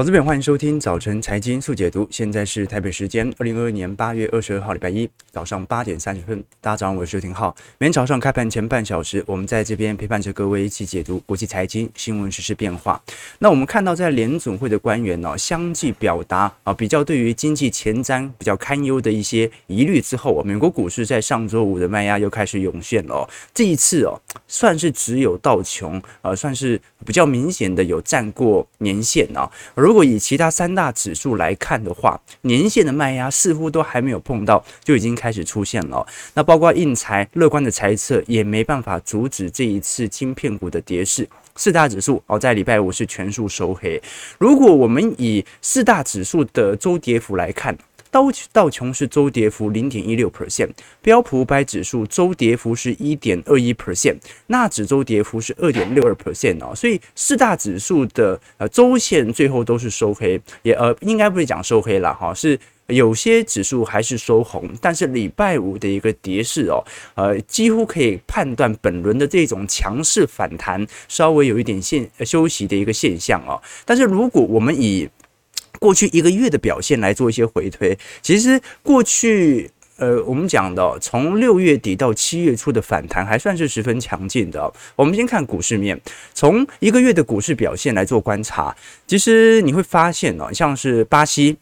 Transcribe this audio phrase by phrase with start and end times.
[0.00, 2.08] 投资朋友，欢迎收听早晨财经速解读。
[2.10, 6.42] 现在是台北时间二零二二年八月二十二号，礼拜一早上八点三十分。
[6.58, 7.54] 大家早上好，我是邱廷浩。
[7.76, 12.98] 每天早上开盘前半小时，我们在这边陪伴着各位一起解读国际财经新闻、时事变化。
[13.40, 23.28] 那我们看到，在联总会的官员呢，相继表达啊，比较对于经济前瞻比较堪忧的一些疑虑之后，美国股市在上周五的卖压又开始涌现了。
[23.52, 29.50] 这一次哦，算是只有道琼啊，算是比较明显的有站过年线啊。
[29.74, 36.06] 如果以其他三大指数来看的话，年线的卖压似乎都还没有碰到，就已经开始出现了。
[36.34, 41.28] 那包括应材乐观的猜测也没办法阻止这一次晶片股的跌势。
[41.56, 44.00] 四大指数哦，在礼拜五是全数收黑。
[44.38, 47.76] 如果我们以四大指数的周跌幅来看，
[48.10, 50.70] 道道琼斯周跌幅零点一六 percent，
[51.00, 54.16] 标普五百指数周跌幅是一点二一 percent，
[54.48, 75.08] 纳指周跌幅是二点六二 percent 哦，所以四大指数的呃周线最后都是收黑，也呃应该不是讲收黑了哈，是有些指数还是收红，但是礼拜五的一个跌势哦，呃几乎可以判断本轮的这种强势反弹稍微有一点现休息的一个现象哦，但是如果我们以
[75.78, 84.72] 过去一个月的表现来做一些回推，其实过去呃，我们讲的从六月底到七月初的反弹还算是十分强劲的。
[84.96, 86.00] 我们先看股市面，
[86.32, 88.74] 从一个月的股市表现来做观察，
[89.06, 91.58] 其实你会发现呢，像是巴西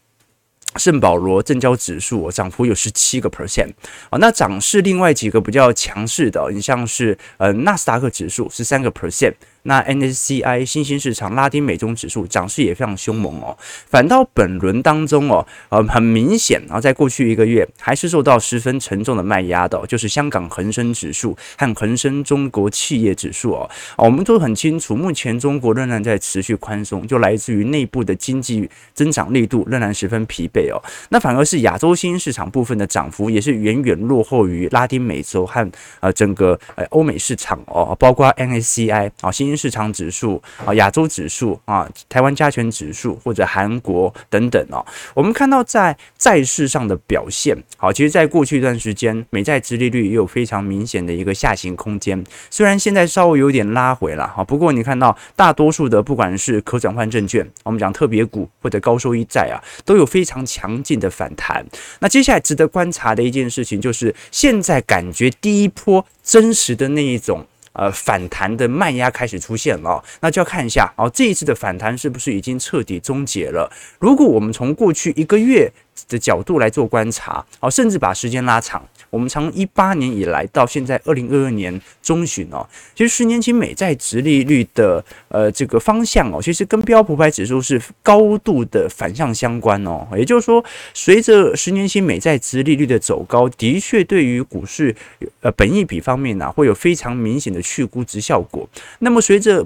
[0.77, 3.71] 圣保罗证交指数涨幅有十七个 percent
[4.09, 9.33] 啊，那涨势另外几个比较强势的，你像是呃纳斯达克指数十三个 percent。
[9.63, 13.55] 那 N S C I 新兴市场拉丁美洲指数涨势也非常凶猛哦，
[13.87, 39.58] 反倒本轮当中哦，呃，很明显啊，在过去一个月还是受到十分沉重的卖压的，就是香港恒生指数和恒生中国企业指数哦，我们都很清楚，目前中国仍然在持续宽松，就来自于内部的经济增长力度仍然十分疲惫哦，那反而是亚洲新兴市场部分的涨幅也是远远落后于拉丁美洲和呃整个呃欧美市场哦，包括 N S C I 啊新兴。
[39.59, 44.79] 市场指数啊，亚洲指数啊，台湾加权指数或者韩国等等哦，
[45.13, 61.65] 我们看到在债市上的表现，好，其实，在过去一段时间，美债殖利率也有非常明显的一个下行空间，虽然现在稍微有点拉回了哈，不过你看到大多数的不管是可转换证券，我们讲特别股或者高收益债啊，都有非常强劲的反弹。
[61.99, 67.45] 那接下来值得观察的一件事情就是，现在感觉第一波真实的那一种。
[67.79, 73.71] 呃，反弹的慢压开始出现了，那就要看一下哦，这一次的反弹是不是已经彻底终结了？
[73.99, 75.71] 如果我们从过去一个月
[76.09, 78.85] 的角度来做观察，哦，甚至把时间拉长。
[79.09, 90.07] 我们从一八年以来到现在二零二二年中旬哦，其实十年期美债殖利率的呃这个方向哦，其实跟标普五百指数是高度的反向相关哦。
[90.15, 94.95] 也就是说，随着十年期美债殖利率的走高，的确对于股市
[95.41, 98.67] 呃本益比方面呢，会有非常明显的去估值效果。
[98.99, 99.65] 那么随着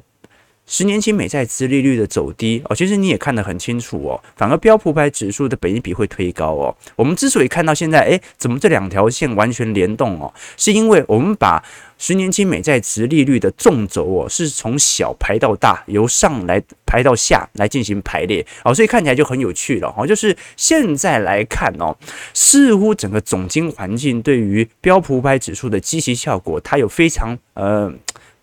[0.65, 6.75] 十年期美债殖利率的走低哦，其实你也看得很清楚哦，反而标普五百指数的本益比会推高哦。
[6.95, 10.33] 我们之所以看到现在，诶，怎么这两条线完全联动哦？
[10.55, 11.61] 是因为我们把
[11.97, 20.07] 十年期美债殖利率的纵轴哦，是从小排到大，由上来排到下来进行排列哦，所以看起来就很有趣了哦。
[20.07, 21.95] 就是现在来看哦，
[22.33, 27.93] 似乎整个总经环境对于标普五百指数的积极效果，它有非常呃。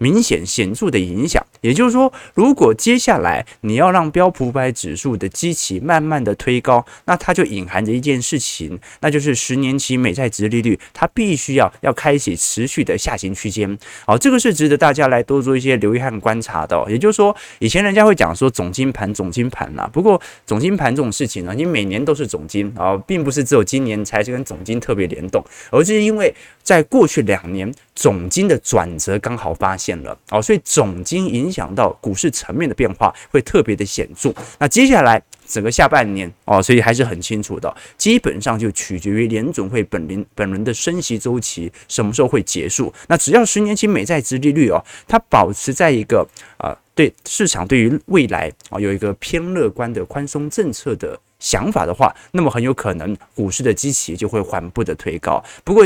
[0.02, 13.78] 明显显著的影响，也就是说，如果接下来你要让标普五百指数的基期慢慢的推高，那它就隐含着一件事情，那就是十年期美债殖利率它必须要要开启持续的下行区间。
[14.06, 16.82] 好，这个是值得大家来多做一些留意和观察的。
[16.88, 29.89] 也就是说，以前人家会讲说总金盘总金盘啦，不过总金盘这种事情呢，你每年都是总金啊，并不是只有今年才是跟总金特别联动，而是因为在过去两年总金的转折刚好发现。
[29.90, 34.32] 变了哦，所以总经影响到股市层面的变化会特别的显著。
[34.60, 42.92] 那接下来整个下半年哦，所以还是很清楚的，基本上就取决于联准会本轮本轮的升息周期什么时候会结束。
[43.08, 46.24] 那只要十年期美债殖利率哦，它保持在一个
[46.58, 55.42] 啊，对市场对于未来啊有一个偏乐观的宽松政策的想法的话，那么很有可能股市的基期就会缓步的推高。
[55.64, 55.84] 不过，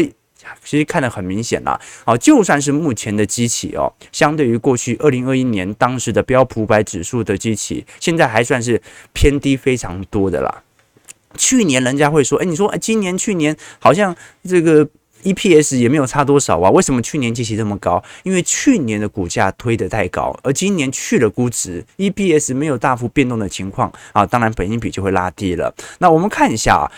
[0.64, 8.80] 其实看得很明显了，啊，就算是目前的机器哦，相对于过去二零二一年当时的标普百指数的机器，现在还算是
[9.12, 10.62] 偏低非常多的啦。
[11.36, 14.14] 去年人家会说，哎，你说，哎，今年去年好像
[14.48, 14.88] 这个
[15.24, 16.70] EPS 也没有差多少啊。
[16.70, 18.02] 为什么去年绩息这么高？
[18.22, 25.74] 因为去年的股价推得太高，而今年去了估值，EPS 没有大幅变动的情况啊，当然本金比就会拉低了。
[25.98, 26.90] 那我们看一下啊，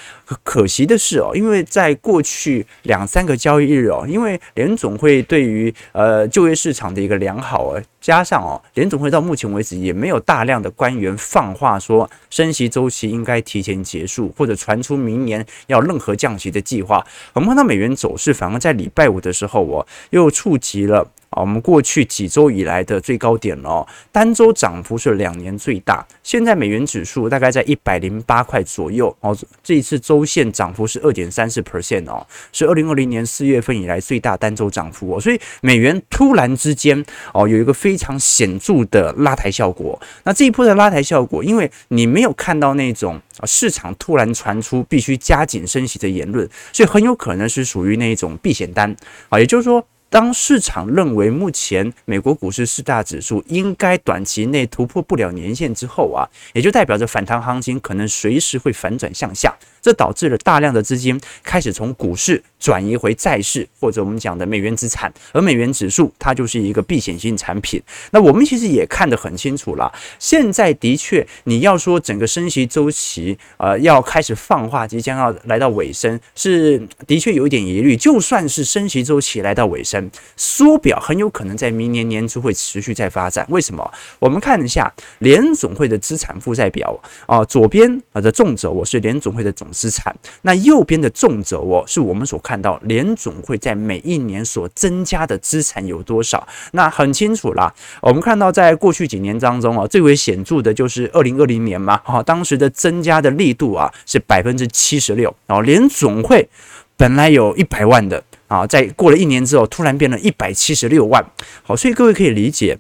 [0.43, 7.83] 可惜的是哦，因为在过去两三个交易日哦，因为联总会对于呃就业市场的一个良好啊。
[8.07, 17.05] 加上哦，联总会到目前为止也没有大量的官员放话说升息周期应该提前结束，或者传出明年要任何降息的计划。
[17.33, 21.05] 我们看到美元走势反而在礼拜五的时候，哦，又触及了。
[21.41, 26.07] 我们过去几周以来的最高点哦，单周涨幅是两年最大。
[26.23, 35.21] 现在美元指数大概在一百零八块左右哦，这一次周线涨幅是二点三四 percent 哦，是二零二零年四月份以来最大单周涨幅哦。
[35.21, 37.05] 所以美元突然之间
[37.35, 40.01] 哦，有一个非常显著的拉抬效果。
[40.25, 48.97] 那这一波的拉抬效果，因为你没有看到那种市场突然传出必须加紧升息的言论，所以很有可能是属于那种避险单
[49.29, 49.87] 啊，也就是说。
[50.09, 56.23] 当市场认为目前美国股市四大指数应该短期内突破不了年线之后啊，
[56.55, 59.55] 也就代表着反弹行情可能随时会反转向下。
[59.87, 67.81] 这导致了大量的资金开始从股市转移回债市，或者我们讲的美元资产，而美元指数它就是一个避险性产品。
[68.11, 77.97] 那我们其实也看得很清楚了，现在的确你要说整个升息周期呃要开始放话，即将要来到尾声，是的确有一点疑虑。
[77.97, 83.47] 就算是升息周期来到尾声，缩表很有可能在明年年初会持续在发展。
[83.51, 83.89] 为什么？
[84.19, 89.69] 我们看一下联总会的资产负债表啊，左边啊的纵轴我是联总会的总。
[89.77, 96.49] 资产，那右边的纵轴哦，是我们所看到联总会在每一年所增加的资产有多少？
[96.73, 97.71] 那很清楚啦，
[98.01, 106.49] 我们看到在过去几年当中啊，最为显著的就是二零二零年嘛，哈，当时的增加的力度啊是百分之七十六，然后联总会
[106.97, 111.23] 本来有一百万的啊，在过了一年之后，突然变了一百七十六万，
[111.63, 112.79] 好，所以各位可以理解。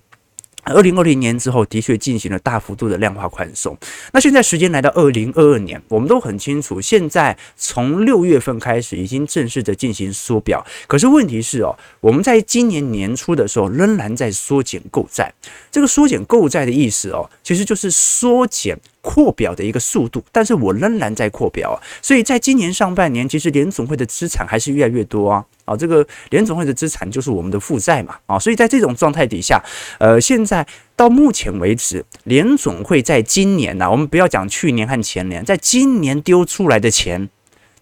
[0.72, 3.76] 二零二零年之后，的确进行了大幅度的量化宽松。
[4.12, 10.64] 那现在时间来到二零二二年，我们都很清楚，现在从六月份开始已经正式的进行缩表。
[10.86, 15.32] 可是问题是哦，我们在今年年初的时候仍然在缩减购债。
[15.70, 20.20] 这个缩减购债的意思哦，其实就是缩减扩表的一个速度。
[20.32, 25.44] 但是我仍然在扩表啊，所以在今年上半年，其实联总会的资产还是越来越多啊。
[25.64, 29.62] 啊，这个联总会的资产就是我们的负债嘛，啊，所以在这种状态底下，
[29.98, 30.64] 呃，现在
[30.94, 37.28] 到目前为止，联总会在今年呢，我们不要讲去年和前年，在今年丢出来的钱。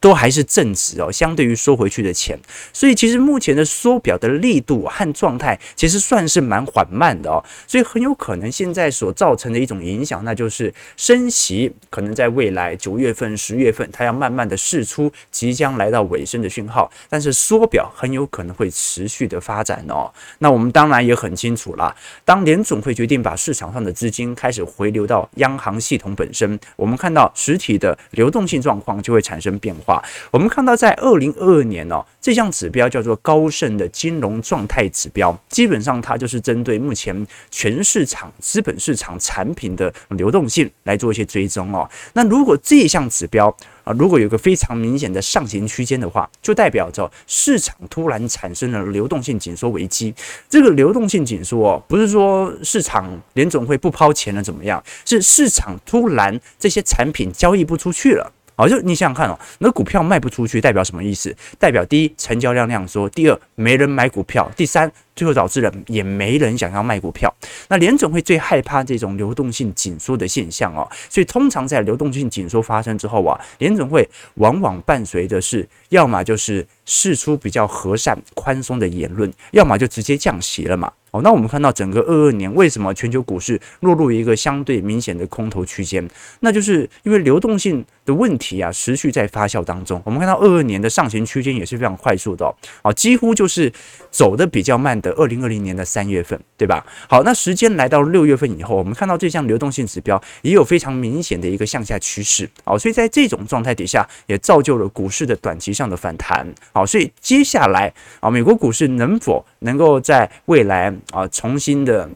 [0.04, 2.38] 都还是正值哦，相对于收回去的钱，
[2.74, 20.12] 所以其实目前的缩表的力度和状态其实算是蛮缓慢的哦，所以很有可能现在所造成的一种影响，那就是升息可能在未来九月份、十月份，它要慢慢的释出即将来到尾声的讯号，但是缩表很有可能会持续的发展哦。
[20.40, 21.96] 那我们当然也很清楚啦，
[22.26, 29.93] 当联总会决定把市场上的资金开始回流到央行系统本身，我们看到实体的流动性状况就会产生变化。
[30.30, 41.88] 我们看到，在二零二二年哦，这项指标叫做高盛的金融状态指标，基本上它就是针对目前全市场资本市场产品的流动性来做一些追踪哦。
[42.14, 43.54] 那如果这项指标
[43.84, 50.14] 啊，如果有个非常明显的上行区间的话，就代表着市场突然产生了流动性紧缩危机。
[50.48, 58.32] 这个流动性紧缩哦，不是说市场联总会不抛钱了怎么样，是市场突然这些产品交易不出去了。
[58.56, 61.34] 好，就你想想看哦，那股票卖不出去，代表什么意思？
[61.58, 67.34] 代表第一，成交量量缩；第二，没人买股票；第三，最后导致了也没人想要卖股票。
[67.68, 80.92] 那联总会最害怕这种流动性紧缩的现象哦，所以通常在流动性紧缩发生之后啊，联总会往往伴随的是，要么就是释出比较和善宽松的言论，要么就直接降息了嘛。
[81.14, 86.04] 哦，那我们看到整个二二年为什么全球股市落入一个相对明显的空头区间？
[86.40, 90.02] 那就是因为流动性的问题啊，持续在发酵当中。
[90.04, 92.50] 我们看到二二年的上行区间也是非常快速的哦，
[92.82, 93.72] 啊，几乎就是
[94.10, 96.84] 走得比较慢的二零二零年的三月份，对吧？
[97.08, 102.50] 好，那时间来到六月份以后，我们看到这项流动性指标也有非常明显的一个向下趋势。
[102.64, 106.44] 好，所以在这种状态底下，也造就了股市的短期上的反弹。
[106.72, 110.92] 好，所以接下来啊，美国股市能否能够在未来？
[111.10, 112.08] 啊，重新的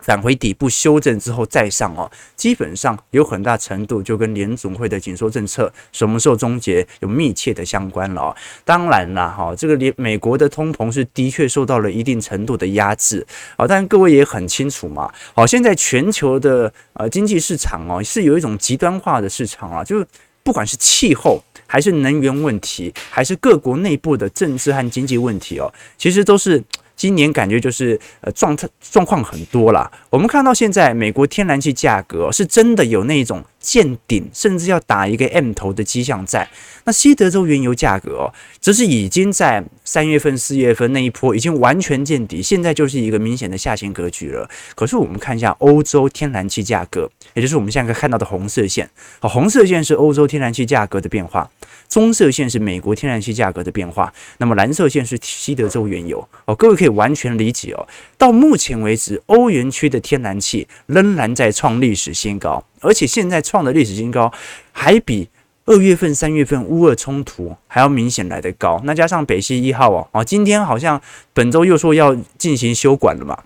[0.00, 8.36] 返回底部修正之后再上哦，基本上有很大程度就跟联总会的紧缩政策什么时候终结有密切的相关了哦。
[8.64, 20.06] 当然啦，哈，这个联美国的通膨是的确受到了一定程度的压制啊，但各位也很清楚嘛，好，现在全球的呃经济市场哦是有一种极端化的市场啊，就是。
[20.42, 26.64] 不管是气候，还是能源问题，还是各国内部的政治和经济问题哦，其实都是。
[27.00, 29.90] 今年感觉就是呃状态状况很多了。
[30.10, 36.48] 我们看到现在美国天然气价格是真的有那种见顶，甚至要打一个 M 头的迹象在。
[36.84, 44.48] 那西德州原油价格哦，则是已经在三月份、四月份那一波已经完全见底，现在就是一个明显的下行格局了。
[44.74, 48.88] 可是我们看一下欧洲天然气价格，也就是我们现在看到的红色线，
[49.20, 51.48] 红色线是欧洲天然气价格的变化。
[51.86, 57.86] 棕色线是美国天然气价格的变化，那么蓝色线是西德州原油哦，各位可以完全理解哦。
[58.16, 64.32] 到目前为止，欧元区的天然气仍然在创历史新高，而且现在创的历史新高
[64.72, 65.28] 还比
[65.66, 68.80] 二月份、三月份乌俄冲突还要明显来得高。
[68.84, 71.00] 那加上北溪一号哦，哦，今天好像
[71.32, 73.38] 本周又说要进行修管了嘛。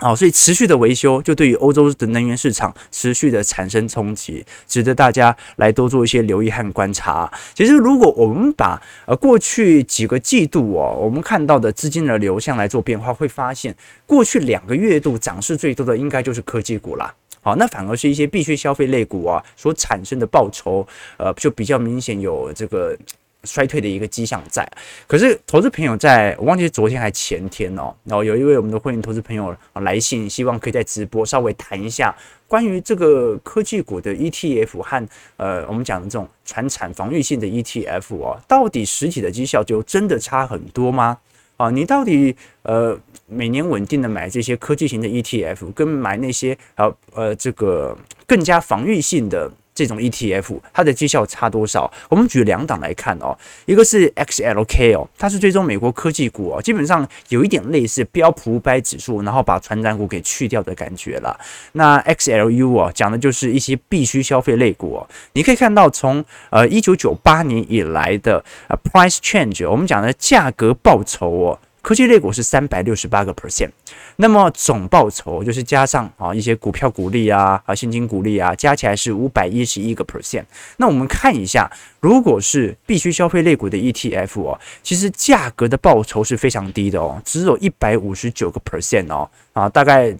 [0.00, 7.28] 好，所以持续的维修就对于欧洲的能源市场持续的产生冲击，值得大家来多做一些留意和观察。
[7.52, 13.74] 其实，如果我们把呃过去几个季度哦，我们看到的资金的流向来做变化，会发现
[14.06, 17.12] 过去两个月度涨势最多的应该就是科技股啦。
[17.40, 22.96] 好，那反而是一些必需消费类股啊所产生的报酬，呃，就比较明显有这个。
[23.44, 24.68] 衰退的一个迹象在，
[25.06, 32.14] 可是投资朋友在我忘记昨天还前天哦，然后有一位我们的会员投资朋友来信，希望可以在直播稍微谈一下
[32.48, 41.16] 关于这个科技股的 ETF 和呃我们讲的这种传产防御性的 ETF 哦，到底实体的绩效就真的差很多吗？
[41.58, 47.94] 啊，你到底呃每年稳定的买这些科技型的 ETF，跟买那些啊呃这个
[48.26, 49.52] 更加防御性的？
[49.78, 51.88] 这种 ETF 它的绩效差多少？
[52.08, 61.38] 我们举两档来看哦，一个是 XLK 哦，它是追踪美国科技股哦，基本上有一点类似标普五百指数，然后把传产股给去掉的感觉了。
[61.74, 65.08] 那 XLU 哦，讲的就是一些必需消费类股哦。
[65.34, 71.58] 你可以看到从呃一九九八年以来的呃 Price Change，我们讲的价格报酬哦。
[71.80, 73.70] 科技类股是三百六十八个 percent，
[74.16, 80.44] 那么总报酬就是加上啊一些股票股利啊啊现金股利啊，加起来是五百一十一个 percent。
[80.76, 81.70] 那我们看一下，
[82.00, 90.16] 如果是必须消费类股的 ETF 哦，其实价格的报酬是非常低的哦，只有一百五十九个 percent 哦啊，大概。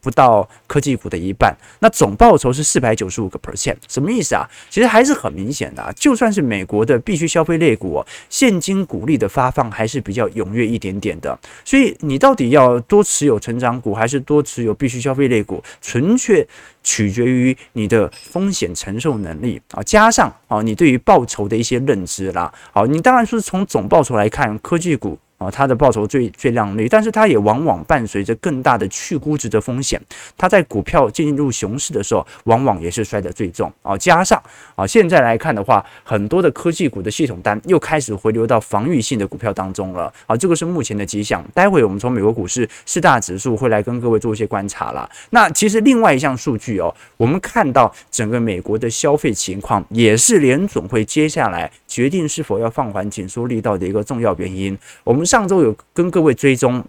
[0.00, 4.48] 不到科技股的一半，那总报酬是四百九十五个 percent，什么意思啊？
[4.68, 11.38] 其实还是很明显的，就算是美国的必须消费类股，现金股利的发放还是比较踊跃一点点的。
[11.64, 16.46] 所以你到底要多持有成长股，还是多持有必须消费类股，纯粹
[16.82, 22.52] 取决于你的风险承受能力啊，加上啊你对于报酬的一些认知啦。
[22.72, 25.18] 好，你当然是从总报酬来看科技股。
[25.38, 30.00] 啊，它的报酬最最亮丽，但是它也往往伴随着更大的去估值的风险。
[30.36, 33.96] 它在股票进入熊市的时候，往往也是摔得最重啊。
[33.96, 34.42] 加上
[34.74, 40.36] 啊，现在来看的话，很多的科技股的系统单又开始回流到防御性的股票当中了啊。
[40.36, 41.44] 这个是目前的迹象。
[41.54, 45.08] 待会我们从美国股市四大指数会来跟各位做一些观察啦。
[45.30, 54.76] 那其实另外一项数据哦，我们看到整个美国的消费情况，也是联总会接下来决定是否要放缓紧缩力道的一个重要原因。
[55.04, 55.28] 我们。
[55.28, 56.82] 上周有跟各位追踪。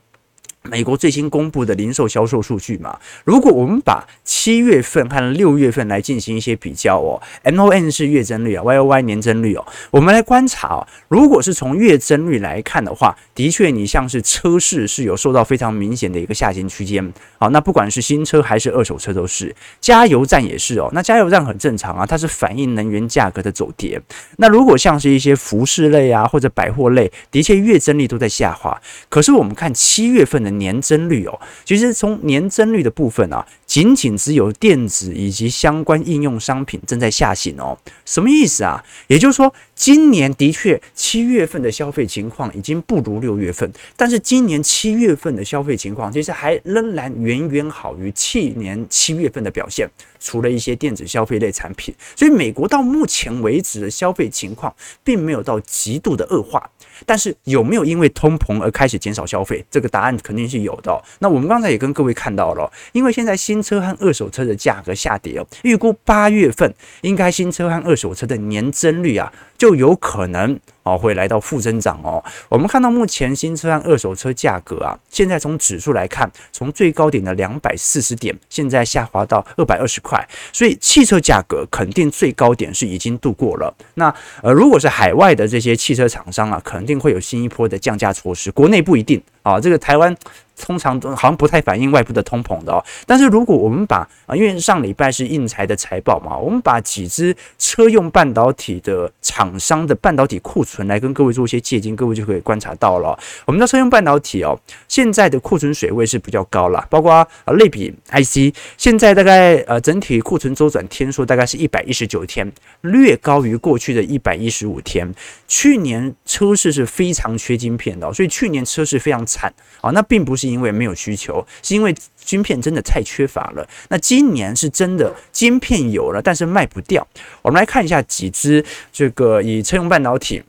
[0.64, 24.00] 美国最新公布的零售销售数据嘛，如果我们把七月份和六月份来进行一些比较哦，MON 是月增率啊，YOY 年增率哦，我们来观察哦，如果是从月增率来看的话，的确你像是车市是有受到非常明显的一个下行区间，好，那不管是新车还是二手车都是，加油站也是哦，那加油站很正常啊，它是反映能源价格的走跌，
[24.38, 30.49] 那如果像是一些服饰类啊或者百货类，的确月增率都在下滑，可是我们看七月份的。
[30.58, 37.78] 年增率哦，其实从年增率的部分啊，仅仅只有电子以及相关应用商品正在下行哦。
[38.06, 38.84] 什么意思啊？
[39.08, 49.90] 也就是说，今年的确七月份的消费情况已经不如六月份，但是今年七月份的消费情况其实还仍然远远好于去年七月份的表现。
[50.22, 56.70] 除了一些电子消费类产品，所以美国到目前为止的消费情况并没有到极度的恶化。
[57.06, 59.64] 但是有没有因为通膨而开始减少消费？
[59.70, 61.02] 这个答案肯定是有的。
[61.20, 70.60] 那我们刚才也跟各位看到了，因为现在新车和二手车的价格下跌哦，预估八月份应该新车和二手车的年增率啊就有可能。
[70.90, 72.24] 哦，会来到负增长哦。
[72.50, 83.74] 我们看到目前新车和二手车价格啊，现在从指数来看，从最高点的两百四十点，现在下滑到二百二十块，所以汽车价格肯定最高点是已经度过了。
[83.94, 89.60] 那呃，如果是海外的这些汽车厂商啊，肯定会有新一波的降价措施，国内不一定啊。
[89.60, 90.16] 这个台湾。
[90.62, 92.84] 通常都好像不太反映外部的通膨的哦。
[93.08, 103.18] 但是如果我们把啊，因为上礼拜是印材的财报嘛，我们把几只车用半导体的厂商的半导体库存来跟各位做一些借鉴，各位就可以观察到了。
[103.46, 112.52] 我们的车用半导体哦，现在的库存水位是比较高了，包括啊类比 IC，现在大概呃整体库存周转天数大概是一百一十九天，
[112.82, 115.14] 略高于过去的一百一十五天。
[115.50, 119.90] 去年车市是非常缺晶片的，所以去年车市非常惨啊。
[119.90, 123.68] 那并不是因为没有需求，是因为晶片真的太缺乏了。
[123.90, 127.06] 那今年是真的晶片有了，但是卖不掉。
[127.42, 128.64] 我们来看一下几只
[128.94, 130.42] 这个以车用半导体。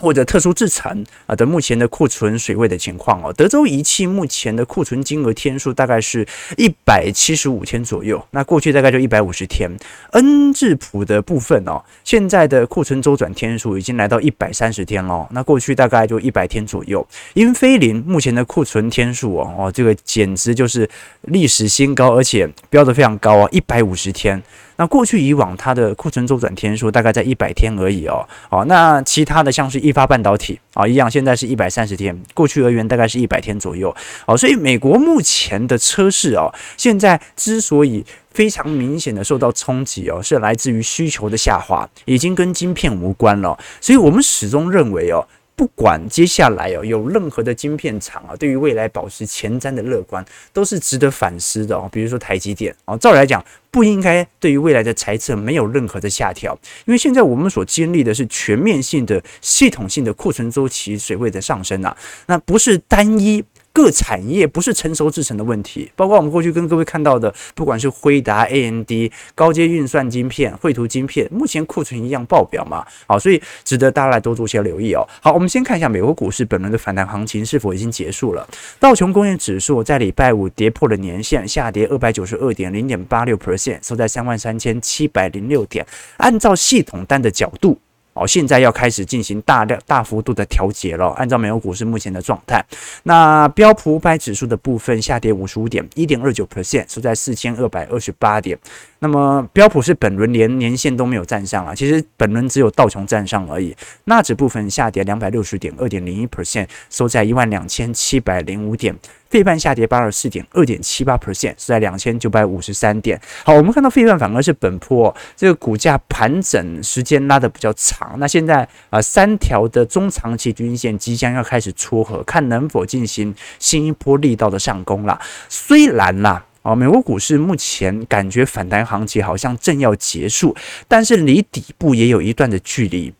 [0.00, 6.26] 或者特殊制成啊的目前的库存水位的情况哦，德州仪器目前的库存金额天数大概是
[6.56, 9.70] 一百七十五天左右，那过去大概就一百五十天。
[10.12, 17.06] 恩智浦的部分哦，现在的库存周转天数已经来到一百三十天了，那过去大概就一百天左右。
[17.34, 20.88] 英飞凌目前的库存天数哦哦，这个简直就是
[21.22, 24.42] 历史新高，而且标得非常高啊，一百五十天。
[24.80, 33.94] 那过去以往它的库存周转天数大概在一百天而已哦，哦，那其他的像是一发半导体啊一样，现在是一百三十天，过去而言大概是一百天左右，
[34.24, 45.28] 哦，所以美国目前的车市哦，现在之所以非常明显的受到冲击哦，是来自于需求的下滑，已经跟晶片无关了，所以我们始终认为哦。
[45.60, 50.24] 不管接下来哦有任何的晶片厂啊，对于未来保持前瞻的乐观，
[50.54, 51.86] 都是值得反思的哦。
[51.92, 63.44] 比如说台积电哦，照理来讲不应该对于未来的财测没有任何的下调，因为现在我们所经历的是全面性的、系统性的库存周期水位的上升啊，那不是单一。
[63.72, 68.90] 各产业不是成熟制成的问题，包括我们过去跟各位看到的，不管是辉达、AMD、
[69.34, 75.06] 高阶运算晶片、绘图晶片，目前库存一样爆表嘛，好，所以值得大家来多做些留意哦。
[75.22, 78.46] 好，我们先看一下美国股市本轮的反弹行情是否已经结束了。
[78.78, 85.86] 道琼工业指数在礼拜五跌破了年线，下跌二百九十二点零点八六 percent，收在三万三千七百零六点。
[86.16, 87.78] 按照系统单的角度。
[88.12, 91.10] 哦，现在要开始进行大量大幅度的调节了。
[91.10, 92.64] 按照美国股市目前的状态，
[93.04, 98.58] 那标普五百指数的部分下跌五十五点，一点二九 percent，收在四千二百二十八点。
[98.98, 103.74] 那么标普是本轮连年线都没有站上啊，其实本轮只有道琼站上而已。
[104.04, 108.94] 纳指部分下跌两百六十点，二点零一 percent，收在一万两千七百零五点。
[109.30, 113.18] 费半下跌八十四点，二点七八 percent，是在两千九百五十三点。
[113.44, 118.16] 好，我们看到费半反而是本坡这个股价盘整时间拉得比较长。
[118.18, 125.20] 那现在啊，三条的中长期均线即将要开始撮合，看能否进行新一波力道的上攻啦。
[125.48, 130.56] 虽然啦，啊，美国股市目前感觉反弹行情好像正要结束，
[130.88, 133.14] 但是离底部也有一段的距离。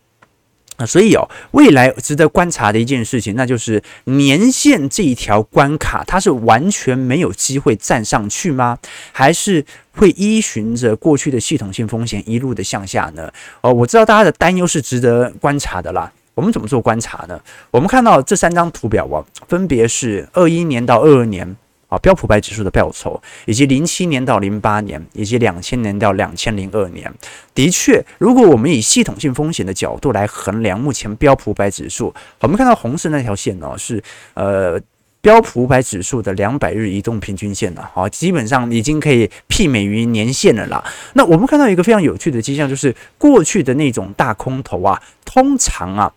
[0.85, 8.77] 所以哦，未来值得观察的一件事情，那就是年线这一条关卡，它是完全没有机会站上去吗？
[9.11, 13.31] 还是会依循着过去的系统性风险一路的向下呢？
[13.61, 16.11] 哦，我知道大家的担忧是值得观察的啦。
[16.33, 17.39] 我们怎么做观察呢？
[17.71, 21.55] 我们看到这三张图表哦，分别是二一年到二二年。
[21.91, 27.13] 啊，标普百指数的报酬，以及零七年到零八年，以及两千年到两千零二年，
[27.53, 34.01] 的确，如果我们以系统性风险的角度来衡量，目前标普百指数，我们看到红色那条线呢，是
[34.35, 34.79] 呃
[35.19, 40.81] 标普百指数的两百日移动平均线了，好，基本上已经可以媲美于年线了啦。
[41.15, 46.13] 那我们看到一个非常有趣的迹象，就是过去的那种大空头啊，通常啊。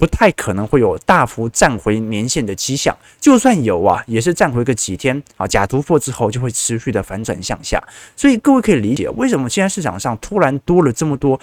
[0.00, 7.78] 不太可能会有大幅站回年线的迹象，就算有啊，也是站回个几天啊，假突破之后就会持续的反转向下。
[8.16, 11.38] 所以各位可以理解为什么现在市场上突然多了这么多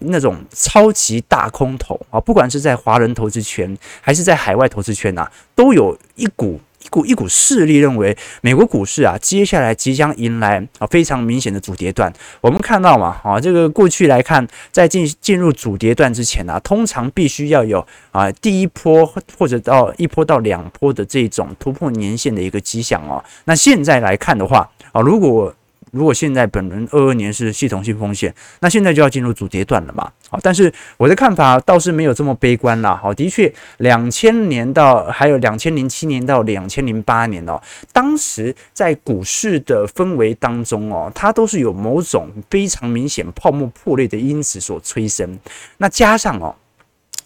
[0.00, 6.60] 那种超级大空头啊，不管是在华人投资圈还是在海外投资圈呐，都有一股。
[6.84, 12.12] 一股一股势力认为，美国股市啊，接下来即将迎来啊非常明显的主跌段。
[12.42, 23.24] 我们看到嘛，啊，这个过去来看，在进进入主跌段之前啊，通常必须要有啊第一波或者到一波到两波的这种突破年限的一个迹象哦。
[23.46, 25.52] 那现在来看的话啊，如果
[25.94, 30.10] 如果现在本轮二二年是系统性风险，那现在就要进入主跌段了嘛？
[30.28, 32.98] 好，但是我的看法倒是没有这么悲观啦。
[33.00, 37.60] 好，的确，两千年到还有两千零七年到两千零八年哦，
[37.92, 45.38] 当时在股市的氛围当中哦，它都是有某种非常明显泡沫破裂的因子所催生。
[45.78, 46.54] 那加上哦。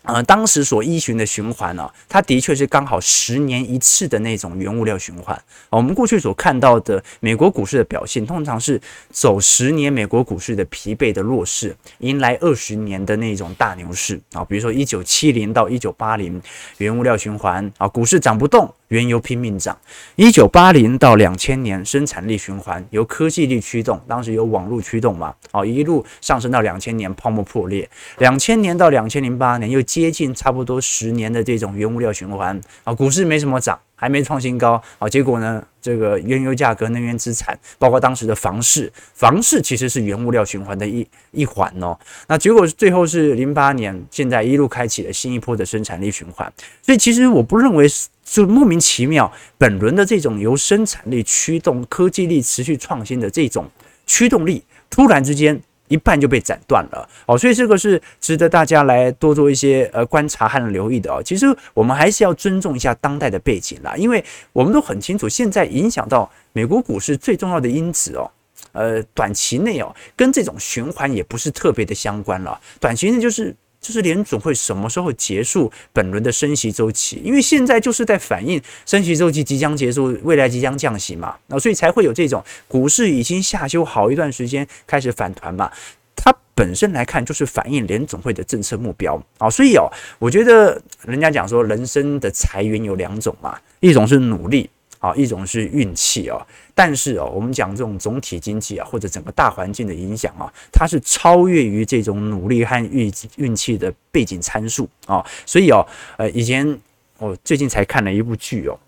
[0.08, 5.38] 呃，当时所依循的循环呢、啊，它的确是刚好十年一次的那种原物料循环。
[5.68, 14.42] 我们过去所看到的美国股市的表现，通常是走十年美国股市的疲惫的弱势，迎来二十年的那种大牛市啊。
[14.42, 16.40] 比如说一九七零到一九八零，
[16.78, 18.74] 原物料循环啊，股市涨不动。
[18.88, 19.78] 原油拼命涨，
[20.16, 33.78] 一九八零到两千年生产力循环，由科技力驱动，当时由网络驱动嘛，啊，一路上升到两千年泡沫破裂，两千年到两千零八年又接近差不多十年的这种原物料循环，啊，股市没什么涨。
[34.00, 35.08] 还没创新高啊！
[35.08, 41.98] 结果呢，这个原油价格、能源资产，包括当时的房市，房市其实是原物料循环的一一环哦。
[42.28, 46.48] 那结果最后是零八年，现在一路开启了新一波的生产力循环。
[46.80, 47.88] 所以其实我不认为
[48.24, 53.68] 就莫名其妙，本轮的这种由生产力驱动、科技力持续创新的这种
[54.06, 55.60] 驱动力，突然之间。
[55.88, 61.22] 一半就被斩断了哦，所以这个是值得大家来多做一些呃观察和留意的哦。
[61.22, 68.30] 其实我们还是要尊重一下当代的背景啦，因为我们都很清楚，现在影响到美国股市最重要的因子哦，
[68.72, 72.60] 呃，短期内哦，跟这种循环也不是特别的相关了。
[72.80, 73.54] 短期内就是。
[73.80, 77.20] 就是联总会什么时候结束本轮的升息周期？
[77.24, 85.70] 因为现在就是在反映升息周期即将结束，未来即将降息嘛，那所以才会有这种股市已经下修好一段时间开始反弹嘛。
[86.16, 89.88] 它本身来看就是反映联总会的政策目标啊，所以哦，
[90.18, 94.68] 我觉得人家讲说人生的财源有两种嘛，一种是努力。
[95.00, 96.44] 啊，一种是运气哦，
[96.80, 105.84] 但是哦，我们讲这种总体经济啊，或者整个大环境的影响啊，它是超越于这种努力和运运气的背景参数啊，所以哦，
[106.18, 106.78] 呃，以前
[107.18, 108.78] 我最近才看了一部剧哦，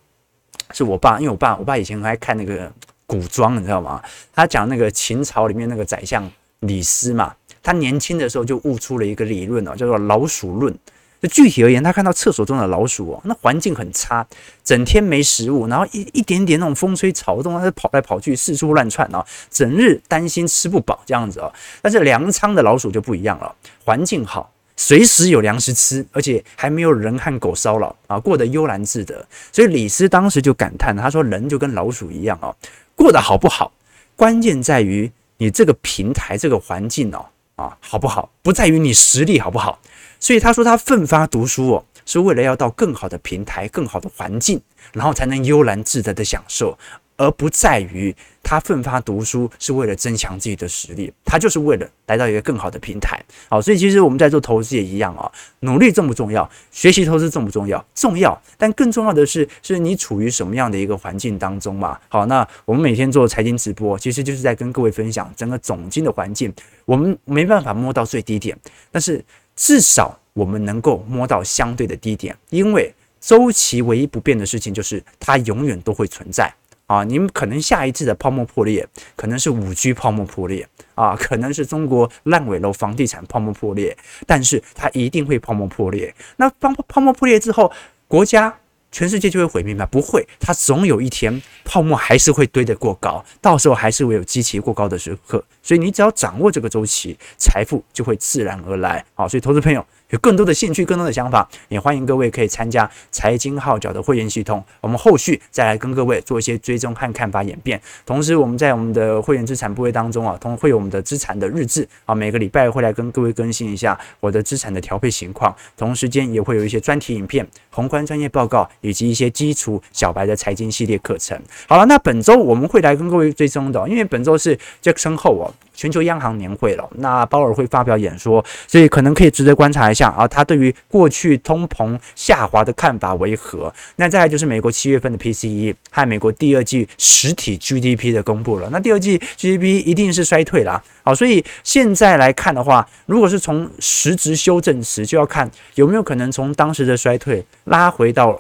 [0.71, 2.73] 是我爸，因为我爸，我爸以前还看那个
[3.07, 4.01] 古装，你知道吗？
[4.33, 10.73] 他讲那个秦朝里面那个宰相李斯嘛，他年轻的时候就悟出了一个理论哦，叫做老鼠论。
[11.21, 14.27] 就具体而言，他看到厕所中的老鼠哦，那环境很差，
[14.65, 21.53] 整天没食物，然后一一点点那种风吹草动，它就跑来跑去，四处乱窜哦，整日担心吃不饱这样子哦。
[21.83, 23.55] 但是粮仓的老鼠就不一样了，
[23.85, 29.27] 环境好，随时有粮食吃，而且还没有人和狗骚扰啊，过得悠然自得。
[29.53, 32.57] 所以李斯当时就感叹，他说：“人就跟老鼠一样哦，
[32.97, 33.71] 过得好不好，
[34.17, 39.79] 关键在于你这个平台、这个环境哦，啊好不好，不在于你实力好不好。”
[40.21, 44.61] 所以他说他奋发读书哦，是为了要到更好的平台、更好的环境，
[44.93, 46.79] 然后才能悠然自得的享受，
[47.17, 53.19] 而不在于他奋发读书是为了增强自己的实力，他就是为了来到一个更好的平台。
[53.49, 55.31] 好，所以其实我们在做投资也一样啊，
[55.61, 56.49] 努力重不重要？
[56.71, 57.83] 学习投资重不重要？
[57.95, 61.99] 重要，但更重要的是，是你处于什么样的一个环境当中嘛？
[62.09, 66.53] 好，那我们每天做财经直播，其实就是在跟各位分享整个总经的环境，
[66.85, 68.55] 我们没办法摸到最低点，
[68.91, 69.25] 但是。
[69.61, 76.51] 至少我们能够摸到相对的低点，因为周期唯一不变的事情就是它永远都会存在
[76.87, 77.05] 啊！
[77.05, 83.95] 你们可能下一次的泡沫破裂，可能是五 G 泡沫破裂啊，可能是中国烂尾楼房地产泡沫破裂，
[84.27, 86.15] 但是它一定会泡沫破裂。
[86.37, 87.71] 那泡泡沫破裂之后，
[88.09, 88.59] 国家
[88.93, 89.87] 全世界就会毁灭吗？
[89.87, 95.45] 不会，它总有一天泡沫还是会堆得过高，到时候还是会有基期过高的时刻。
[95.63, 99.05] 所以你只要掌握这个周期，财富就会自然而来。
[99.15, 104.63] 好，所以投资朋友有更多的兴趣、更多的想法，也欢迎各位可以参加财经号角的会员系统。
[104.81, 107.81] 我们后续再来跟各位做一些追踪和看法演变。
[108.05, 115.55] 同时，我们在我们的会员资产部位当中啊，同会有我们的资产的日志啊，每个礼拜会来跟各位更新一下我的资产的调配情况。
[115.77, 121.41] 同时间也会有一些专题影片、宏观专业报告以及一些基础小白的财经系列课程。
[121.69, 125.55] 好了，那本周我们会来跟各位追踪的，因为本周是 Jackson Hole 哦。
[125.81, 130.29] 全球央行年会了，那鲍尔会发表演说，所以可能可以值得观察一下啊。
[130.29, 133.73] 他对于过去通膨下滑的看法为何？
[133.97, 138.69] 那再来就是美国七月份的 PCE 和美国第二季实体 GDP 的公布了。
[138.71, 140.83] 那第二季 GDP 一定是衰退啦。
[141.03, 148.39] 好，所以现在来看的话，如果是从实质修正时，就要看有没有可能从当时的衰退拉回到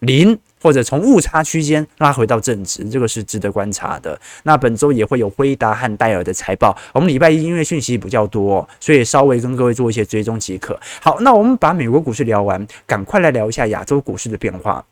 [0.00, 0.38] 零。
[0.60, 4.18] 或者从误差区间拉回到正值，这个是值得观察的。
[4.42, 6.76] 那本周也会有辉达和戴尔的财报。
[6.92, 10.78] 我们礼拜一因为讯息比较多，所以稍微跟各位做一些追踪即可。
[11.00, 14.84] 好，那我们把美国股市聊完，赶快来聊一下亚洲股市的变化。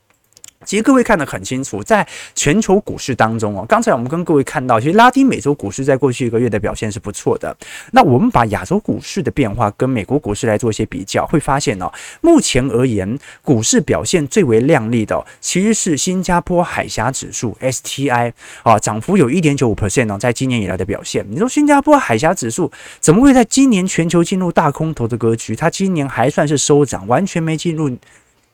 [0.66, 7.56] 其实各位看得很清楚，在全球股市当中哦，刚才我们跟各位看到，其实拉丁美洲股市在过去一个月的表现是不错的。
[7.92, 18.32] 那我们把亚洲股市的变化跟美国股市来做一些比较，会发现哦，目前而言，股市表现最为亮丽的其实是新加坡海峡指数 STI
[18.64, 21.24] 啊，涨幅有一点九五 percent，在今年以来的表现。
[21.30, 25.54] 你说新加坡海峡指数怎么会在今年全球进入大空头的格局？
[25.54, 27.96] 它今年还算是收涨，完全没进入。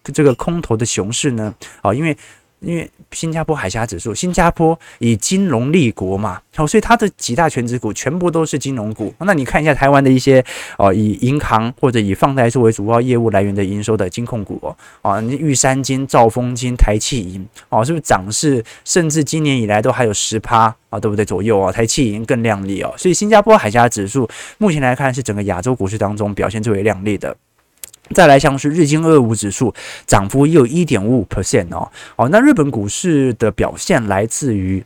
[0.04, 1.54] 这个空头的熊市呢？
[1.80, 2.16] 啊，因为
[2.60, 9.12] 因为新加坡海峡指数，新加坡以金融立国嘛，哦，所以它的几大权值股全部都是金融股。
[9.18, 10.44] 那你看一下台湾的一些
[10.78, 21.24] 哦，以银行或者以放贷作为主要业务来源的营收的金控股哦，啊，你玉山金、兆丰金、台气银哦，是不是涨势甚至今年以来都还有十趴啊，对不对？
[21.24, 22.94] 左右啊，台企银更亮丽哦。
[22.96, 27.36] 所以新加坡海峡指数目前来看是整个亚洲股市当中表现最为亮丽的。
[28.12, 29.74] 再来像是日经二五指数
[30.06, 34.84] 涨幅也有一点五五 percent 哦，哦，那日本股市的表现来自于。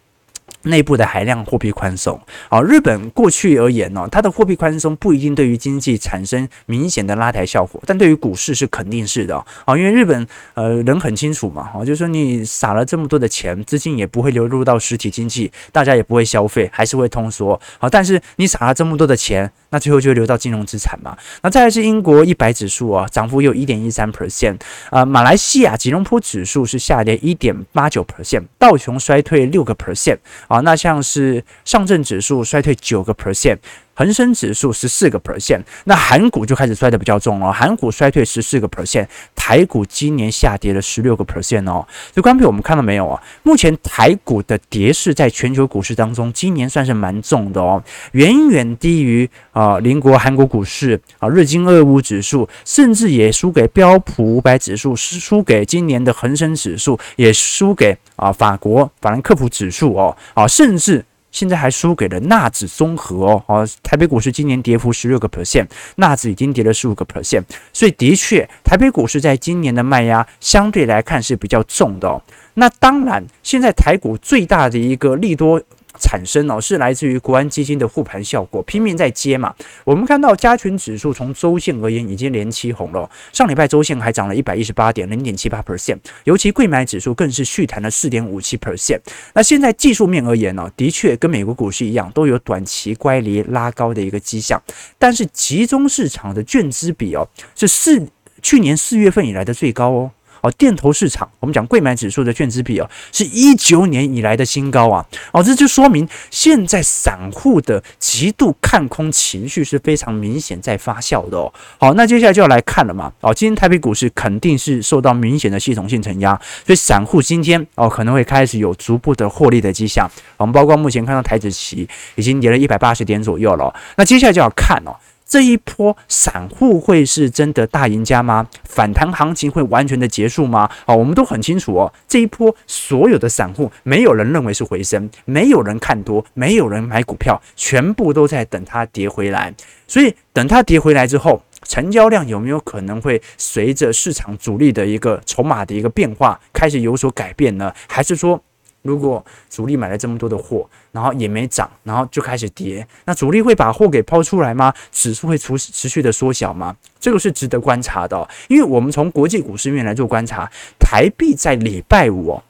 [0.63, 24.59] 内部的海量货币宽松，啊，日本过去而言呢，它的货币宽松不一定对于经济产生明显的拉抬效果，但对于股市是肯定是的，啊，因为日本呃人很清楚嘛，哈，就是说你撒了这么多的钱，资金也不会流入到实体经济，大家也不会消费，还是会通缩，好，但是你撒了这么多的钱，那最后就会流到金融资产嘛，那再来是英国一百指数啊，涨幅有一点一三 percent，
[24.89, 30.17] 啊，马来西亚吉隆坡指数是下跌一点八九 percent，道琼衰退六个 percent，
[30.49, 30.61] 啊。
[30.61, 33.59] 那像是上证指数衰退九个 percent。
[33.97, 41.85] 恒生指数十四个 percent，那韩股就开始摔得比较重了，韩股衰退十四个 percent，台股今年下跌了十六个 percent 哦。
[42.13, 43.21] 所以观众我们看到没有啊？
[43.43, 47.83] 目前台股的跌势在全球股市当中，今年算是蛮重的哦，
[48.13, 61.03] 远远低于啊邻国韩国股市啊日经二五指数，甚至也输给标普五百指数，输给今年的恒生指数，也输给啊法国法兰克福指数哦，啊甚至。
[61.37, 67.43] 现在还输给了纳指综合哦，哦，台北股市今年跌幅十六个 percent，纳指已经跌了十五个 percent，
[67.75, 72.23] 所以的确，台北股市在今年的卖压相对来看是比较重的哦。
[72.55, 75.61] 那当然，现在台股最大的一个利多。
[75.99, 79.55] 产生哦，是来自于国安基金的护盘效果，拼命在接嘛。
[79.85, 89.01] 我们看到加权指数从周线而言已经连七红了，上礼拜周线还涨了一百一十八点零点七八 percent，尤其贵买指数更是续弹了四点五七 percent。
[89.35, 94.63] 那现在技术面而言呢，的确跟美国股市一样，都有短期乖离拉高的一个迹象，
[94.99, 98.07] 但是集中市场的券资比哦，是四
[98.43, 100.11] 去年四月份以来的最高哦。
[100.47, 105.05] 哦，电投市场，我们讲柜买指数的券资比哦，是一九年以来的新高啊！
[105.33, 111.53] 哦，这就说明现在散户的极度看空情绪是非常明显在发酵的哦。
[111.81, 113.13] 好，那接下来就要来看了嘛。
[113.21, 120.09] 哦，今天台北股市肯定是受到明显的系统性承压，所以散户今天哦可能会开始有逐步的获利的迹象。
[120.37, 123.75] 我们包括目前看到台指期已经跌了一百八十点左右了。
[123.97, 124.95] 那接下来就要看哦。
[125.27, 128.47] 这一波散户会是真的大赢家吗？
[128.63, 130.71] 反弹行情会完全的结束吗？
[130.85, 139.53] 啊，我们都很清楚哦，这一波所有的散户，没有人认为是回升，没有人看多，没有人买股票，全部都在等它跌回来。
[139.89, 147.73] 所以等它跌回来之后，成交量有没有可能会随着市场主力的一个筹码的一个变化开始有所改变呢？
[147.89, 148.41] 还是说，
[148.87, 154.73] 如果主力买了这么多的货，然后也没涨，然后就开始跌，那主力会把货给抛出来吗？
[154.93, 156.75] 指数会持持续的缩小吗？
[156.99, 162.41] 这个是值得观察的，因为我们从国际股市面来做观察，台币在礼拜五，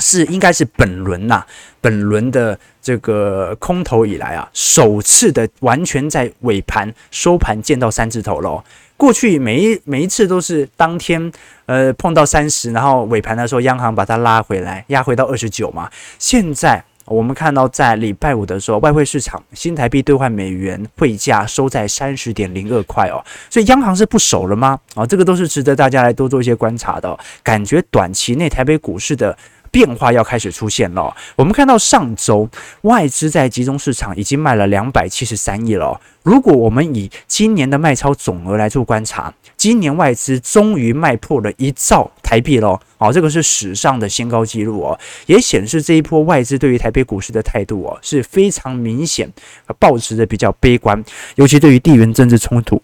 [0.00, 1.44] 是应该是本轮呐，
[1.80, 8.64] 本轮的这个空头以来啊，首次的完全在尾盘收盘见到三字头喽。
[8.96, 11.32] 过去每一每一次都是当天，
[11.64, 15.88] 呃，碰到三十，然后尾盘的时候，央行把它拉回来，压回到二十九嘛。
[16.18, 24.78] 现在我们看到，在礼拜五的时候，外汇市场新台币兑换美元汇价收在三十点零二块哦，所以央行是不守了吗？
[24.94, 29.34] 啊、哦，这个都是值得大家来多做一些观察的、感觉短期内台北股市的。
[29.70, 31.14] 变化要开始出现了。
[31.36, 32.48] 我们看到上周
[32.82, 36.00] 外资在集中市场已经卖了两百七十三亿了。
[36.22, 42.78] 如果我们以今年的卖超总额来做观察，今年外资终于卖破了一兆台币了。
[42.98, 49.32] 哦，这个是史上的新高纪录哦，也显示这一波外资对于台北股市的态度哦是非常明显，
[49.78, 51.02] 抱持的比较悲观，
[51.36, 52.82] 尤其对于地缘政治冲突。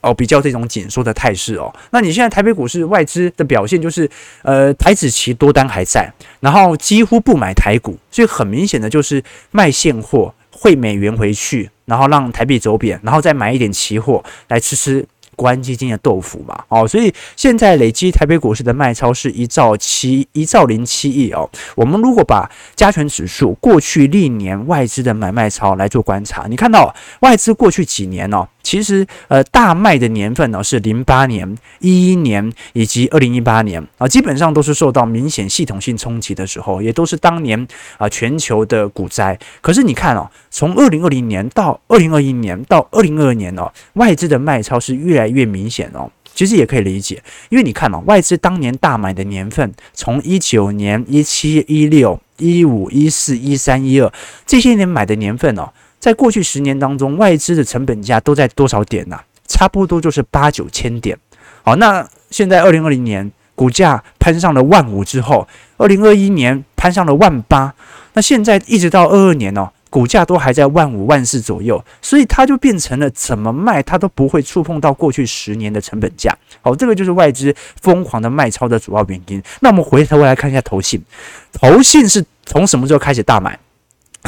[0.00, 4.08] 哦，比较这种紧缩的态势哦，那你现在台北股市外资的表现就是，
[4.42, 6.10] 呃，台指期多单还在，
[6.40, 21.48] 然后几乎不买台股，所以很明显的就是卖现货汇美元回去，然后让台币走贬，然后再买一点期货来吃吃国安基金的豆腐嘛，哦，所以现在累积台北股市的卖超是一兆七一兆零七亿哦。
[21.74, 28.48] 我们如果把加权指数过去历年外资的买卖超来做观察，你看到外资过去几年哦。
[28.66, 37.64] 其实，呃，大卖的年份呢是零八年、一一年以及二零一八年啊，基本上都是受到明显系统性冲击的时候，也都是当年
[37.96, 39.38] 啊全球的股灾。
[39.60, 46.10] 可是你看哦，从二零二零年到二零二一年到二零二二年哦，外资的卖超是越来越明显哦。
[46.34, 54.12] 其实也可以理解，因为你看哦，外资当年大买的年份，从一九年、一七、一六、一五、一四、一三、一二
[54.44, 55.72] 这些年买的年份哦。
[56.06, 61.18] 在过去十年当中，外资的成本价都在多少点呢、差不多就是八九千点。
[61.64, 67.74] 好，那现在二零二零年股价攀上了万五之后，二零二一年攀上了万八，
[68.12, 76.32] 那现在一直到二二年哦，股价都还在万五万四左右，所以它就变成了怎么卖它都不会触碰到过去十年的成本价。
[76.60, 79.42] 好，这个就是外资疯狂的卖超的主要原因。
[79.58, 81.02] 那我们回头来看一下投信，
[81.50, 83.58] 投信是从什么时候开始大买？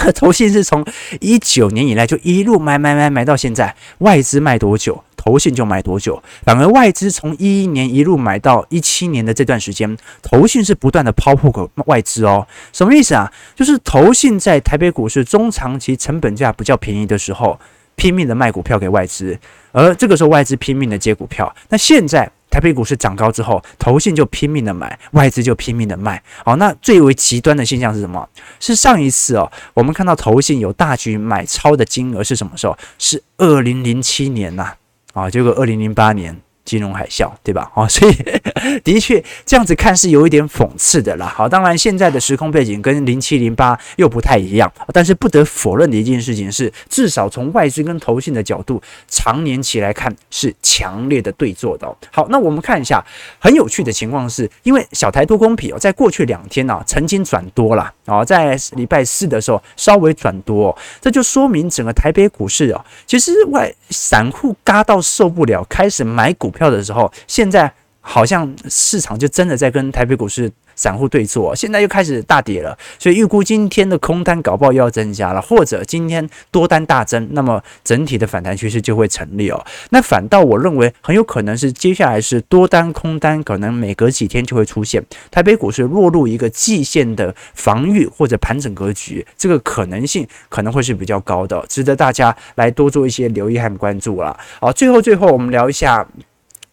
[0.15, 0.85] 投信是从
[1.21, 6.23] 一九年以来就一路买买买买到现在，外资卖多久，投信就买多久。
[6.43, 12.47] 反而外资从一一年一路买到一七年的这段时间，投信是不断的抛货给外资哦。
[12.73, 13.31] 什么意思啊？
[13.55, 17.59] 就是投信在台北股市中长期成本价比较便宜的时候，
[17.97, 19.39] 拼命的卖股票给外资，
[19.73, 21.55] 而这个时候外资拼命的接股票。
[21.69, 22.31] 那现在。
[22.51, 26.23] 台北股市涨高之后，投信就拼命的买，外资就拼命的卖。
[26.45, 28.29] 好，那最为极端的现象是什么？
[28.59, 32.77] 是上一次哦，我们看到投信有大举买超的金额是什么时候？
[32.99, 34.73] 是二零零七年呐，
[35.13, 36.41] 啊，结果二零零八年。
[36.69, 37.73] 金融海啸，对吧？
[37.75, 38.13] 哦，所以
[38.85, 41.27] 的确这样子看是有一点讽刺的啦。
[41.27, 51.89] 好，当然现在的时空背景跟零七零八又不太一样，但是不得否认的一件事情是，至少从外资跟投信的角度，长年期来看是强烈的对做的。
[52.13, 53.03] 好，那我们看一下
[53.39, 66.69] 很有趣的情况是，因为小台多空比哦，在过去两天呢曾经转多了哦，在礼拜四的时候稍微转多，这就说明整个台北股市哦，其实外散户嘎到受不了，开始买股票。
[66.69, 79.65] 的时候，现在好像市场就真的在跟台北股市散户对坐，现在又开始大跌了，所以预估今天的空单搞不好又要增加了，或者今天多单大增，那么整体的反弹趋势就会成立哦。
[79.91, 94.39] 那反倒我认为很有可能是接下来是多单空单，可能每隔几天就会出现台北股市落入一个季线的防御或者盘整格局，这个可能性可能会是比较高的，值得大家来多做一些留意和关注了。
[94.61, 96.07] 好，最后最后我们聊一下。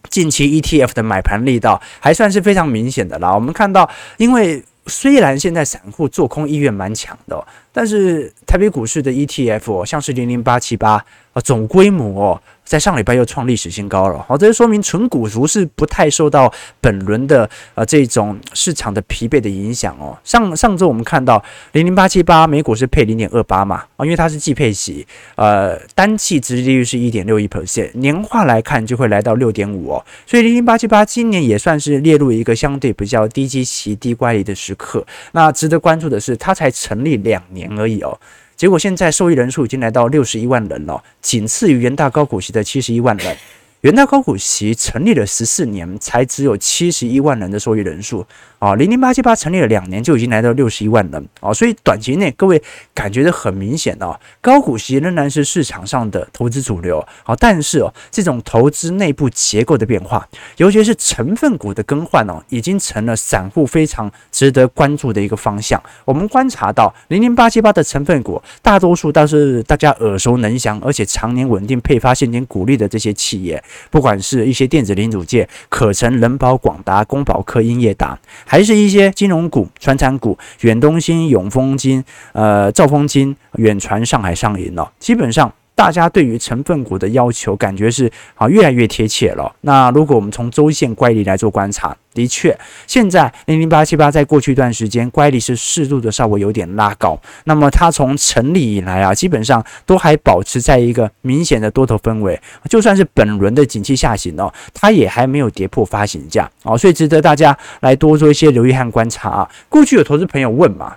[0.08, 3.34] 近期 ETF 的买盘力道还算是非常明显的啦。
[3.34, 12.40] 我们看到，因为虽然现在散户做空意愿蛮强的，但是台北股市的 ETF 像是零零八七八啊，总规模。
[12.66, 20.18] 在上礼拜又创历史新高了，好，这就说明纯股族是不太受到本轮的呃这种市场的疲惫的影响哦。
[20.24, 35.06] 上上周我们看到零零八七八美股是配零点二八嘛，啊，因为它是季配息，呃，单季殖利率是一点六一 percent，年化来看就会来到六点五哦，所以零零八七八今年也算是列入一个相对比较低基期、低乖离的时刻。
[35.30, 38.18] 那值得关注的是，它才成立两年而已哦。
[38.56, 43.36] 结果现在受益人数已经来到六十一万人了，仅次于元大高股息的七十一万人。
[43.82, 48.26] 元大高股息成立了十四年，才只有七十一万人的受益人数
[48.66, 48.74] 啊！
[48.74, 51.52] 零零八七八成立了两年，就已经来到六十一万人啊！
[51.52, 52.60] 所以短期内各位
[52.92, 57.36] 感觉得很明显哦，高股息仍然是市场上的投资主流啊！
[57.38, 60.26] 但是哦，这种投资内部结构的变化，
[60.56, 65.80] 尤其是成分股的更换哦，已经成了散户非常值得关注的一个方向。
[66.04, 73.62] 我们观察到零零八七八的成分股，大多数都是大家耳熟能详，而且常年稳定配发现金股利的这些企业。
[73.90, 85.52] 不管是一些电子零组件，可成、人保、广达、公保科、英业达，还还是一些金融股、传产股，远东新、永丰金、呃兆丰金、远传、上海上银了，基本上。
[85.76, 89.54] 大家对于成分股的要求，感觉是啊越来越贴切了。
[89.60, 97.20] 那如果我们从周线乖离来做观察，的确，现在零零八七八在过去一段时间乖离是适度的稍微有点拉高。
[97.44, 102.40] 那么它从成立以来啊，基本上都还保持在一个明显的多头氛围。
[102.70, 109.50] 就算是本轮的景气下行哦，它也还没有跌破发行价哦，所以值得大家来多做一些留意和观察啊。
[109.68, 110.96] 过去有投资朋友问嘛，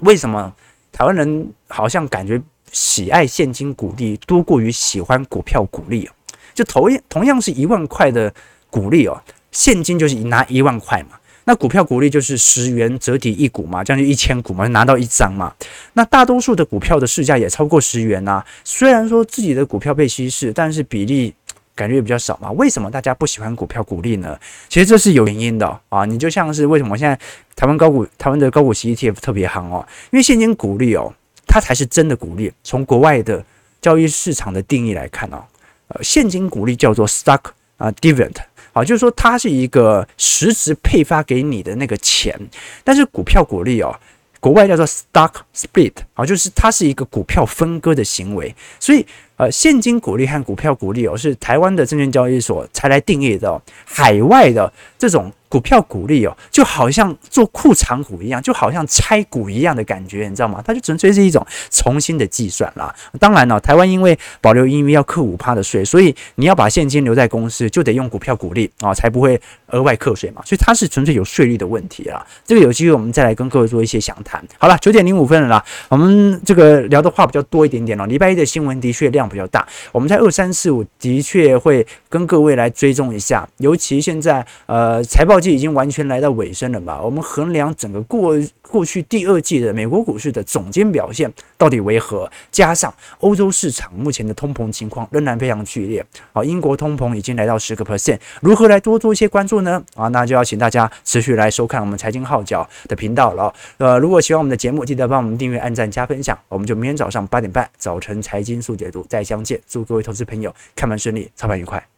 [0.00, 0.52] 为什么
[0.90, 2.42] 台湾人好像感觉？
[2.74, 6.10] 喜爱现金股利多过于喜欢股票股利，
[6.52, 8.34] 就同样同样是一万块的
[8.68, 15.54] 股利哦，现金就是拿一万块嘛，那股票股利就是十元折抵一股嘛，将近一千股嘛，拿到一张嘛。
[15.92, 21.32] 那大多数的股票的市价也超过十元呐，虽然说自己的股票被稀释，但是比例
[21.76, 22.50] 感觉也比较少嘛。
[22.52, 24.36] 为什么大家不喜欢股票股利呢？
[24.68, 26.04] 其实这是有原因的啊。
[26.04, 27.16] 你就像是为什么现在
[27.54, 31.12] 台湾高股台湾的高股息 ETF 特别夯哦，因为现金股利哦，
[31.46, 32.52] 它才是真的股利。
[32.62, 33.44] 从国外的
[33.80, 35.44] 交易市场的定义来看哦，
[35.88, 37.40] 呃，现金股利叫做 stock
[37.76, 38.36] 啊 dividend
[38.72, 42.38] 啊，就是说它是一个实质配发给你的那个钱，
[42.82, 43.94] 但是股票股利哦。
[44.40, 49.06] 国外叫做 stock split 啊，就是它是一个股票分割的行为，所以
[49.36, 55.32] 呃，现金股利和股票股利哦，是台湾的证券交易所才来定义的，海外的这种。
[55.54, 60.60] 股票股利哦，就好像做库藏股一样，就好像拆股一样的感觉，你知道吗？
[60.66, 62.92] 它就纯粹是一种重新的计算啦。
[63.20, 70.42] 当然了，台湾因为保留盈余要课五趴的税，所以你要把现金留在公司，就得用股票股利啊，才不会额外课税嘛。
[70.44, 72.26] 所以它是纯粹有税率的问题啊。
[72.44, 74.44] 这个有机会我们再来跟各位做一些详谈。
[74.58, 78.04] 好了，九点零五分了啦，我们这个聊的话比较多一点点了。
[78.08, 85.40] 礼拜一的新闻的确量比较大，我们在二三四五的确会跟各位来追踪一下，尤其现在呃财报。
[85.52, 87.00] 已经完全来到尾声了嘛？
[87.00, 92.30] 我们衡量整个过过去第二季的美国股市的总监表现到底为何？
[92.50, 99.82] 加上欧洲市场目前的通膨情况仍然非常剧烈好，英国通膨已经来到十个 percent，如何来多做一些关注呢？
[99.94, 103.52] 啊，那就要请大家持续来收看我们财经号角的频道了。
[103.78, 106.38] 呃，如果喜欢我们的节目，记得帮我们订阅、按赞、加分享。
[106.48, 109.60] 我们就明天早上八点半早晨财经速解读再相见。
[109.68, 111.93] 祝各位投资朋友看盘顺利，操盘愉快。